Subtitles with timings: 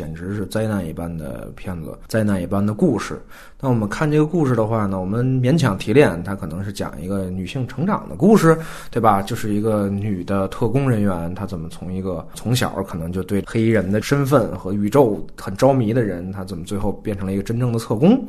[0.00, 3.20] 简直是灾难一般的片子，灾难一般的故事。
[3.60, 8.56] 那我们看这个故事的话呢，我们勉强提炼，它可能是讲一个女性成长的故事，
[8.90, 9.20] 对吧？
[9.20, 18.24] 就是一个女的特工人员，她怎么从一个从小可能就对黑衣人的身份和宇宙很着迷的人，她怎么最后变成了一个真正的特工？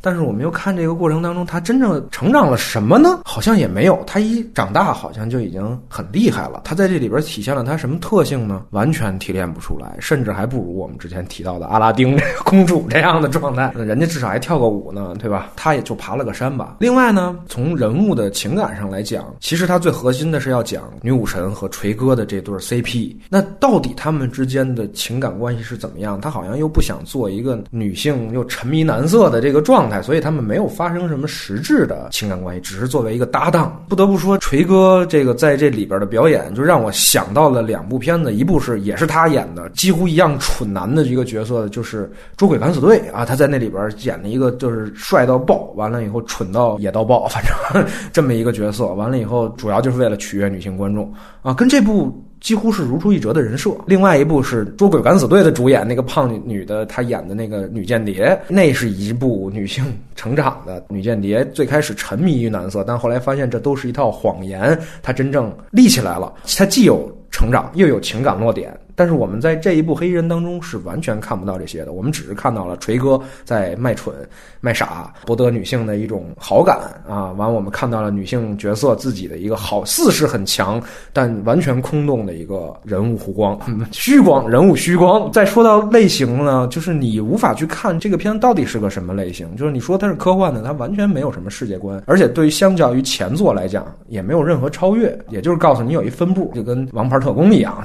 [0.00, 3.20] 但是我们又看这个过程当中，他真正成长了什么呢？
[3.24, 4.02] 好像也没有。
[4.06, 6.62] 他一长大，好像就已经很厉害了。
[6.64, 8.64] 他在这里边体现了他什么特性呢？
[8.70, 13.70] 完全提炼不出来，甚至还不如我们之前提到的阿拉丁这个公主这样的状态。
[13.76, 15.50] 人家至少还跳个舞呢，对吧？
[15.56, 16.76] 他也就爬了个山吧。
[16.80, 23.14] 另外呢，从人物的情感上来讲，其实他最核心的是要讲女武神和锤哥的这对 CP。
[23.28, 26.20] 那到底他们之间的情感关系是怎么样？
[26.20, 29.89] 他好像又不想做一个女性又沉迷男色的这个状态。
[30.02, 33.84] 所以他们没有发生什么实质的情感关系，只是作为一个搭档。
[33.88, 42.04] 不得不说，锤哥这个在这里边的表演，就让我想到了两部片子，一部是也是他演的，几乎一样蠢男的一个角色，就是
[42.36, 48.86] 《捉鬼敢死队》啊，他在那里边演了一个就是帅到爆，完了以后蠢到野到爆，反正 这么一个角色。
[48.86, 52.22] 完了以后，主要就是为了取悦女性观众啊，跟这部。
[52.40, 53.70] 几乎是如出一辙的人设。
[53.86, 59.84] 另外一部是《捉鬼敢死队》的主演那个胖女的，她演的那个女间谍，那是一部女性
[60.16, 61.44] 成长的女间谍。
[61.52, 66.32] 最开始沉迷于男色，但后来发现这都是一套谎言，她真正立起来了。
[66.56, 68.76] 她既有成长，又有情感落点。
[69.00, 74.14] 但是我们在这一部黑衣人当中是完全看不到这些的，我们只是看到了锤哥在卖蠢、
[74.60, 76.76] 卖傻，博得女性的一种好感
[77.08, 77.32] 啊。
[77.32, 80.78] 完，我们看到了女性角色自己的一个好似是很强，
[81.14, 83.58] 但完全空洞的一个人物弧光、
[83.90, 85.32] 虚光，人物虚光。
[85.32, 89.56] 再说到类型呢，就是你无法去看这个片到底是个什么类型。
[89.56, 95.18] 就是你说它是科幻的，它完全没有什么世界观，而且对于相较于前作来讲，也没有任何超越。
[95.30, 97.82] 也就是告诉你有一分部，就跟王牌特工一样，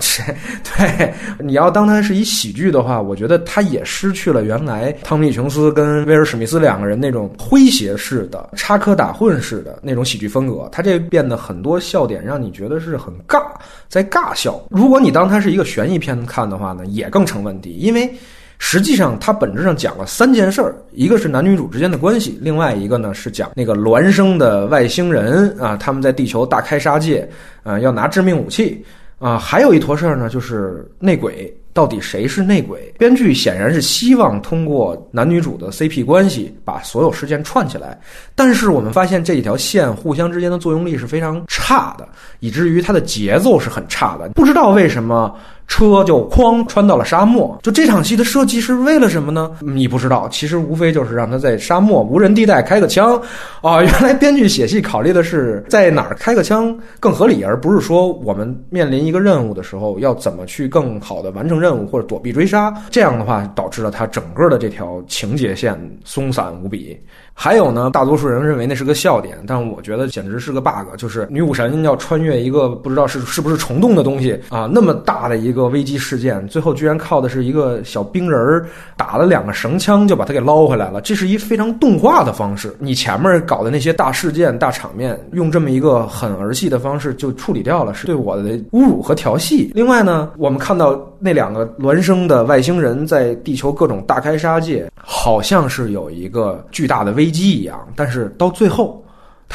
[0.76, 1.05] 对。
[1.40, 10.68] 你要当它是一喜剧的话，我觉得它也失去了原来汤米·琼斯跟威尔·史密斯两个人那种诙谐式的、插科打诨式的那种喜剧风格。
[10.72, 13.42] 它这变得很多笑点让你觉得是很尬，
[13.88, 14.62] 在尬笑。
[14.70, 18.10] 如果你当它是一个悬疑片看的话呢，也更成问题，因为
[18.58, 27.28] 实际上它本质上讲了三件事儿：一个是男女主之间的关系，另外一个呢是讲那个孪生的外星人啊，他们在地球大开杀戒，
[27.64, 28.84] 啊，要拿致命武器。
[29.26, 32.80] 啊，还有一坨事儿呢，就是内鬼到底谁是内鬼？
[32.98, 38.00] 编剧显然是希望通过男女主的 CP 关系把所有事件串起来，
[38.34, 42.08] 但是我们发现这几条线互相之间的作用力是非常差的，
[42.40, 45.36] 以至于它的节奏是很差的，不知道为什么。
[45.68, 49.50] 车就哐穿到了沙漠，就这场戏的设计是为了什么呢？
[49.62, 53.20] 你不知道，其实无非就是让他在沙漠无人地带开个枪，
[53.62, 66.96] 啊，原来编剧写戏考虑的是在哪儿开个枪更合理，而不是说我们面临一个任务的时候要怎么去更好的完成任务或者躲避追杀，这样的话导致了他整个的这条情节线松散无比。
[67.38, 70.96] 还有呢，大多数人认为那是个笑点，但我觉得简直是个 bug。
[70.96, 78.66] 就是女武神要穿越一个不知道是是不是虫洞的东西啊，那么大的一个危机事件，最后居然靠的是一个小冰人儿
[78.96, 81.02] 打了两个绳枪就把它给捞回来了。
[81.02, 82.74] 这是一非常动画的方式。
[82.80, 89.72] 你前面搞的那些大事件、大场面，用这么一个很儿戏的方式就处理掉了，是对我的侮辱和调戏。
[89.76, 97.32] 另外呢，我们看到那两孪生的外星人在地球各种大开杀戒，好像是有一个巨大的危。
[97.36, 99.05] 机一样，但是到最后，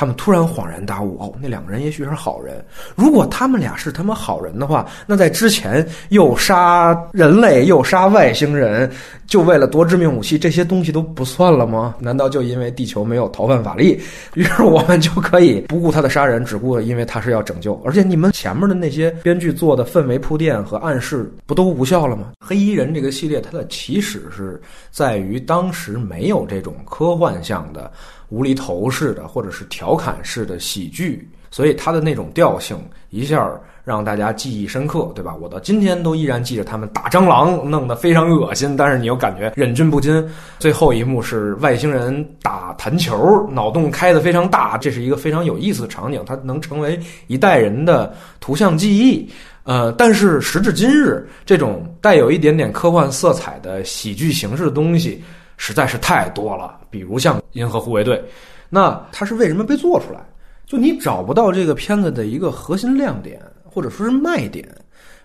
[0.01, 2.65] 他们突然恍然大悟，哦，那两个人也许是好人。
[2.97, 8.91] 如果他们俩是他们好人的话，那在之前又杀人类又杀外星人，
[9.27, 11.95] 就为了夺致命武器，这些东西都不算了吗？
[11.99, 14.01] 难道就因为地球没有逃犯法力，
[14.33, 17.79] 于是我们就可以不顾他的杀人，只顾因为他是要拯救？
[17.85, 22.29] 而且你们前面的那些编剧做的氛围铺垫和暗示，不都无效了吗？
[22.41, 24.59] 黑衣人这个系列，它的起始是。
[24.91, 27.89] 在于当时没有这种科幻向的
[28.29, 32.79] 无厘头式的或者是调调侃式的喜剧，所以它的那种调性
[33.09, 33.51] 一下
[33.83, 35.35] 让大家记忆深刻，对吧？
[35.35, 40.25] 我到今天都依然记着他们打蟑螂，弄得非常恶心，但是你又感觉忍俊不禁。
[40.61, 46.97] 最后一幕是外星人打弹球，脑洞开得非常大，这是一个非常有意思的场景，它能成为
[47.27, 49.29] 一代人的图像记忆。
[49.65, 55.21] 呃，但是时至今日，这种带有一点点科幻色彩的喜剧形式的东西
[55.57, 56.79] 实在是太多了。
[56.91, 58.17] 比如像《银河护卫队》，
[58.71, 60.21] 那它是为什么被做出来？
[60.65, 64.67] 就你找不到这个片子的一个核心亮点，或者说是卖点。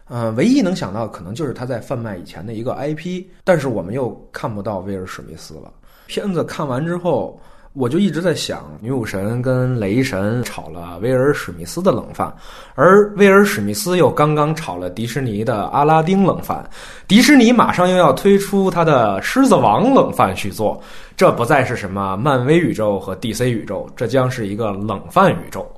[0.10, 5.72] 呃，唯一能想到可能就是他在贩卖以前的一个 IP，但是我们又看不到威尔史密斯了。
[6.08, 7.40] 片子看完之后。
[7.76, 12.34] 我就一直在想，女武神跟雷神炒了威尔史密斯的冷饭，
[12.74, 16.68] 而威尔史密斯又刚刚炒了迪士尼的阿拉丁冷饭，
[17.06, 20.82] 迪士尼马上又要推出他的狮子王冷饭续作，
[21.18, 25.70] 这不再是什么漫威宇宙和 DC 宇宙，这将是一个冷饭宇宙。